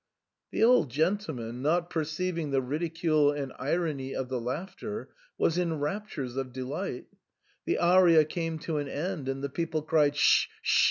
"The 0.51 0.63
old 0.63 0.89
gentleman, 0.89 1.61
not 1.61 1.91
perceiving 1.91 2.49
the 2.49 2.59
ridicule 2.63 3.31
and 3.31 3.53
irony 3.59 4.15
of 4.15 4.29
the 4.29 4.41
laughter, 4.41 5.13
was 5.37 5.59
in 5.59 5.77
raptures 5.79 6.35
of 6.37 6.51
delight 6.51 7.05
The 7.65 7.77
aria 7.77 8.25
came 8.25 8.57
to 8.65 8.77
an 8.77 8.87
end, 8.89 9.29
and 9.29 9.43
the 9.43 9.47
people 9.47 9.83
cried" 9.83 10.15
Sh! 10.17 10.47
sh 10.63 10.79